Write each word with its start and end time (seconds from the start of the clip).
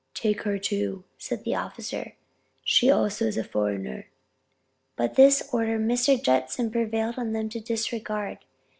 "Take 0.15 0.41
her 0.45 0.57
too," 0.57 1.03
said 1.19 1.43
the 1.43 1.53
officer, 1.53 2.15
"she 2.63 2.89
also 2.89 3.25
is 3.25 3.37
a 3.37 3.43
foreigner." 3.43 4.07
But 4.95 5.13
this 5.13 5.47
order 5.53 5.77
Mr. 5.77 6.19
Judson 6.19 6.71
prevailed 6.71 7.19
on 7.19 7.33
them 7.33 7.49
to 7.49 7.59
disregard. 7.59 8.39